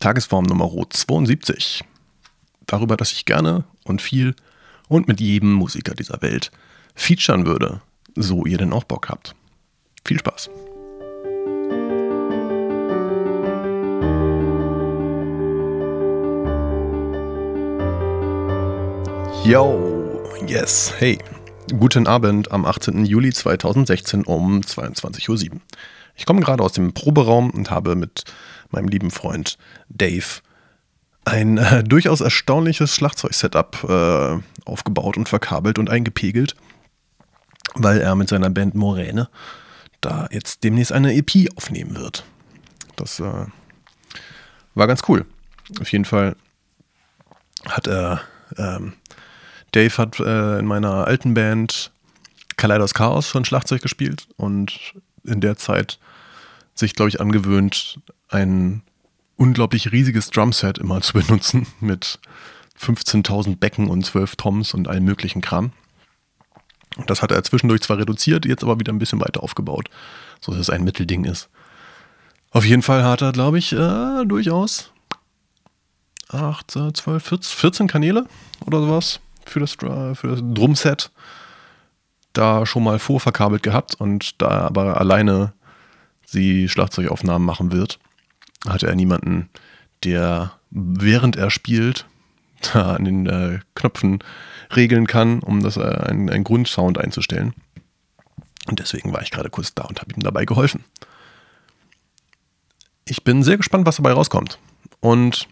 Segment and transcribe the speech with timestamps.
[0.00, 1.84] Tagesform Nummer 72.
[2.64, 4.34] Darüber, dass ich gerne und viel
[4.88, 6.50] und mit jedem Musiker dieser Welt
[6.94, 7.82] featuren würde,
[8.16, 9.34] so ihr denn auch Bock habt.
[10.06, 10.48] Viel Spaß!
[19.44, 21.18] Yo, yes, hey.
[21.78, 23.04] Guten Abend am 18.
[23.04, 25.60] Juli 2016 um 22.07 Uhr.
[26.20, 28.24] Ich komme gerade aus dem Proberaum und habe mit
[28.68, 29.56] meinem lieben Freund
[29.88, 30.42] Dave
[31.24, 36.56] ein äh, durchaus erstaunliches Schlagzeug-Setup äh, aufgebaut und verkabelt und eingepegelt,
[37.72, 39.30] weil er mit seiner Band Moräne
[40.02, 42.24] da jetzt demnächst eine EP aufnehmen wird.
[42.96, 43.46] Das äh,
[44.74, 45.24] war ganz cool.
[45.80, 46.36] Auf jeden Fall
[47.66, 48.20] hat er,
[48.58, 48.92] ähm,
[49.72, 51.92] Dave hat äh, in meiner alten Band
[52.58, 54.92] Kaleidos Chaos schon Schlagzeug gespielt und
[55.24, 55.98] in der Zeit
[56.74, 58.82] sich, glaube ich, angewöhnt, ein
[59.36, 62.18] unglaublich riesiges Drumset immer zu benutzen mit
[62.78, 65.72] 15.000 Becken und 12 Toms und allem möglichen Kram.
[67.06, 69.88] Das hat er zwischendurch zwar reduziert, jetzt aber wieder ein bisschen weiter aufgebaut,
[70.40, 71.48] so dass es ein Mittelding ist.
[72.50, 74.90] Auf jeden Fall hat er, glaube ich, äh, durchaus
[76.28, 78.26] 8, 12, 14, 14 Kanäle
[78.66, 81.10] oder sowas für das, für das Drumset
[82.32, 85.52] da schon mal vorverkabelt gehabt und da aber alleine
[86.30, 87.98] sie Schlagzeugaufnahmen machen wird,
[88.68, 89.48] hatte er niemanden,
[90.04, 92.06] der während er spielt
[92.72, 94.22] da an den äh, Knöpfen
[94.74, 97.54] regeln kann, um das äh, einen, einen Grundsound einzustellen.
[98.68, 100.84] Und deswegen war ich gerade kurz da und habe ihm dabei geholfen.
[103.04, 104.58] Ich bin sehr gespannt, was dabei rauskommt.
[105.00, 105.48] Und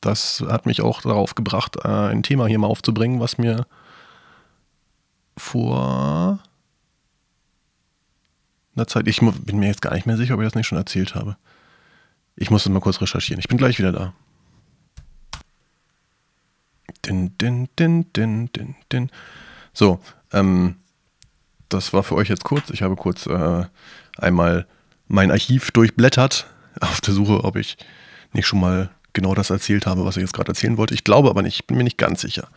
[0.00, 3.66] das hat mich auch darauf gebracht, äh, ein Thema hier mal aufzubringen, was mir
[5.36, 6.40] vor
[8.76, 10.78] einer Zeit, ich bin mir jetzt gar nicht mehr sicher, ob ich das nicht schon
[10.78, 11.36] erzählt habe.
[12.36, 13.40] Ich muss das mal kurz recherchieren.
[13.40, 14.14] Ich bin gleich wieder da.
[17.04, 19.10] Din, din, din, din, din, din.
[19.72, 20.00] So,
[20.32, 20.76] ähm,
[21.68, 22.70] das war für euch jetzt kurz.
[22.70, 23.64] Ich habe kurz äh,
[24.16, 24.66] einmal
[25.08, 26.46] mein Archiv durchblättert,
[26.80, 27.76] auf der Suche, ob ich
[28.32, 30.94] nicht schon mal genau das erzählt habe, was ich jetzt gerade erzählen wollte.
[30.94, 32.48] Ich glaube aber nicht, ich bin mir nicht ganz sicher.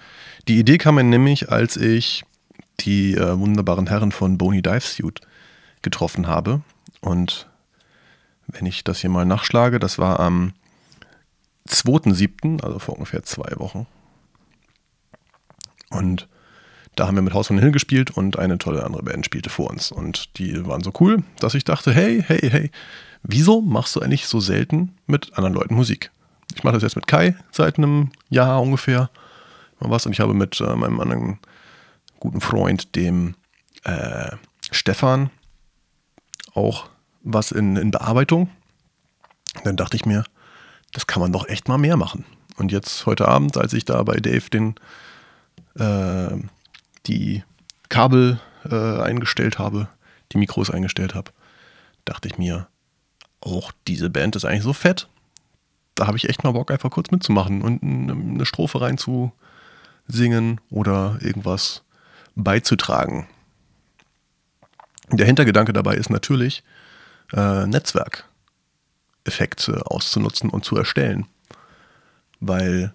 [0.48, 2.24] Die Idee kam mir nämlich, als ich
[2.82, 5.22] die äh, wunderbaren Herren von Bony Dive Suit
[5.84, 6.62] getroffen habe.
[7.02, 7.48] Und
[8.48, 10.54] wenn ich das hier mal nachschlage, das war am
[11.68, 13.88] 2.7., also vor ungefähr zwei Wochen.
[15.90, 16.28] Und
[16.96, 19.70] da haben wir mit Haus von Hill gespielt und eine tolle andere Band spielte vor
[19.70, 19.92] uns.
[19.92, 22.72] Und die waren so cool, dass ich dachte, hey, hey, hey,
[23.24, 26.12] wieso machst du eigentlich so selten mit anderen Leuten Musik?
[26.56, 29.10] Ich mache das jetzt mit Kai seit einem Jahr ungefähr.
[29.80, 31.40] Was, und ich habe mit äh, meinem anderen
[32.20, 33.36] guten Freund, dem
[33.84, 34.32] äh,
[34.72, 35.30] Stefan,
[36.54, 36.90] auch
[37.22, 38.50] was in, in Bearbeitung.
[39.64, 40.24] Dann dachte ich mir,
[40.92, 42.26] das kann man doch echt mal mehr machen.
[42.58, 44.76] Und jetzt heute Abend, als ich da bei Dave den
[45.76, 46.38] äh,
[47.08, 47.44] die
[47.90, 49.88] Kabel äh, eingestellt habe,
[50.32, 51.32] die Mikros eingestellt habe,
[52.06, 52.68] dachte ich mir,
[53.42, 55.08] auch diese Band ist eigentlich so fett.
[55.96, 61.84] Da habe ich echt mal Bock, einfach kurz mitzumachen und eine Strophe reinzusingen oder irgendwas
[62.36, 63.28] beizutragen.
[65.12, 66.64] Der Hintergedanke dabei ist natürlich,
[67.34, 71.26] äh, Netzwerkeffekte auszunutzen und zu erstellen.
[72.40, 72.94] Weil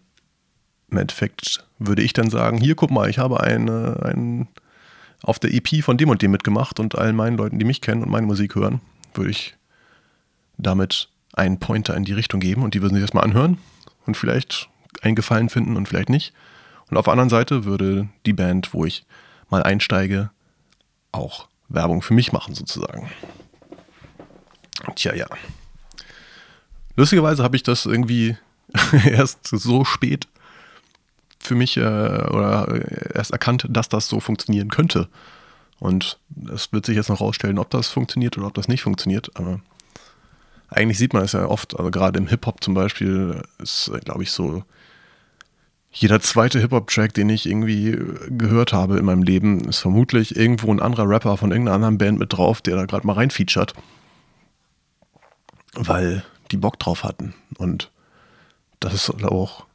[0.91, 4.48] im Endeffekt würde ich dann sagen, hier guck mal, ich habe eine, einen
[5.22, 8.02] auf der EP von dem und dem mitgemacht und allen meinen Leuten, die mich kennen
[8.02, 8.80] und meine Musik hören,
[9.14, 9.56] würde ich
[10.56, 13.58] damit einen Pointer in die Richtung geben und die würden sich das mal anhören
[14.06, 14.68] und vielleicht
[15.02, 16.32] einen Gefallen finden und vielleicht nicht.
[16.91, 19.04] Und auf der anderen Seite würde die Band, wo ich
[19.50, 20.30] mal einsteige,
[21.12, 23.10] auch Werbung für mich machen sozusagen.
[24.94, 25.26] Tja, ja.
[26.96, 28.36] Lustigerweise habe ich das irgendwie
[29.04, 30.26] erst so spät
[31.38, 35.08] für mich äh, oder erst erkannt, dass das so funktionieren könnte.
[35.78, 36.18] Und
[36.52, 39.30] es wird sich jetzt noch rausstellen, ob das funktioniert oder ob das nicht funktioniert.
[39.34, 39.60] Aber
[40.68, 44.32] eigentlich sieht man es ja oft, also gerade im Hip-Hop zum Beispiel, ist, glaube ich,
[44.32, 44.64] so
[45.90, 47.98] jeder zweite Hip-Hop-Track, den ich irgendwie
[48.28, 52.18] gehört habe in meinem Leben, ist vermutlich irgendwo ein anderer Rapper von irgendeiner anderen Band
[52.18, 53.72] mit drauf, der da gerade mal reinfeatured.
[55.74, 57.34] Weil die Bock drauf hatten.
[57.56, 57.90] Und
[58.80, 59.66] das ist auch,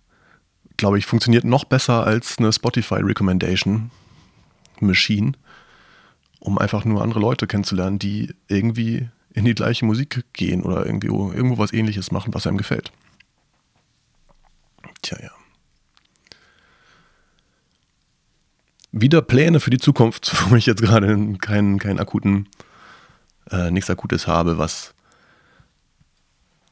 [0.78, 3.92] glaube ich, funktioniert noch besser als eine Spotify Recommendation
[4.80, 5.34] Machine,
[6.40, 11.08] um einfach nur andere Leute kennenzulernen, die irgendwie in die gleiche Musik gehen oder irgendwie
[11.08, 12.92] irgendwo was ähnliches machen, was einem gefällt.
[15.02, 15.32] Tja, ja.
[18.94, 21.08] Wieder Pläne für die Zukunft, wo ich jetzt gerade
[21.40, 22.48] keinen, keinen akuten,
[23.52, 24.94] äh, nichts Akutes habe, was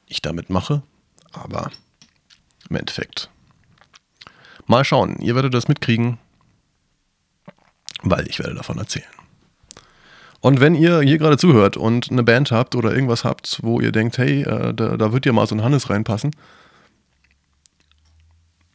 [0.05, 0.83] ich damit mache.
[1.33, 1.71] Aber
[2.69, 3.29] im Endeffekt.
[4.67, 6.19] Mal schauen, ihr werdet das mitkriegen,
[8.03, 9.05] weil ich werde davon erzählen.
[10.39, 13.91] Und wenn ihr hier gerade zuhört und eine Band habt oder irgendwas habt, wo ihr
[13.91, 16.31] denkt, hey, äh, da, da wird ja mal so ein Hannes reinpassen,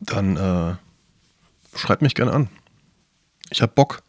[0.00, 0.76] dann äh,
[1.76, 2.49] schreibt mich gerne an.
[3.50, 4.02] Ich habe Bock.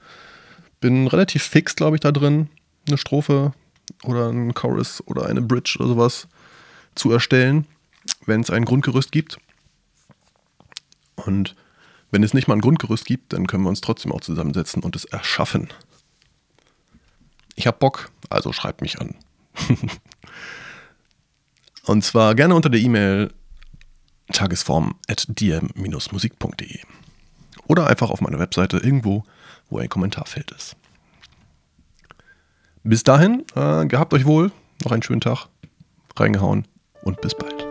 [0.80, 2.50] Bin relativ fix, glaube ich, da drin,
[2.88, 3.54] eine Strophe
[4.04, 6.28] oder einen Chorus oder eine Bridge oder sowas
[6.95, 7.66] zu erstellen,
[8.25, 9.38] wenn es ein Grundgerüst gibt.
[11.16, 11.56] Und
[12.12, 14.95] wenn es nicht mal ein Grundgerüst gibt, dann können wir uns trotzdem auch zusammensetzen und
[14.95, 15.69] es erschaffen.
[17.56, 19.16] Ich habe Bock, also schreibt mich an.
[21.86, 23.33] und zwar gerne unter der E-Mail
[24.31, 26.81] tagesform.dm-musik.de
[27.68, 29.24] oder einfach auf meiner Webseite irgendwo,
[29.69, 30.75] wo ein Kommentarfeld ist.
[32.84, 34.52] Bis dahin, äh, gehabt euch wohl,
[34.84, 35.48] noch einen schönen Tag,
[36.16, 36.68] reingehauen
[37.04, 37.67] und bis bald.